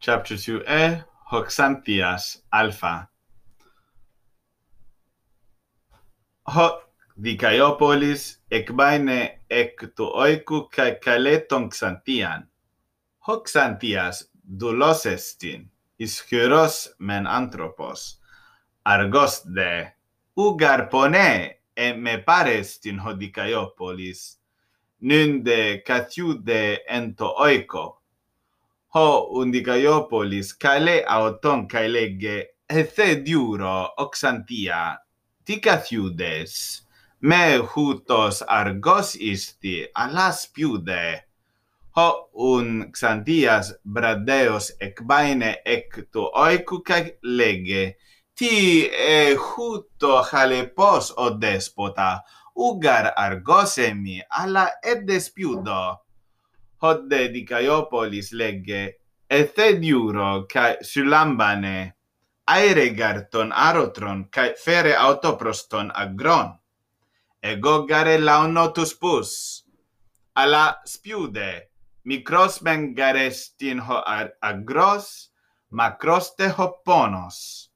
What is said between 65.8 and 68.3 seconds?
agron. Ego gare